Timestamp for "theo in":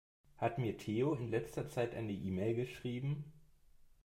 0.79-1.29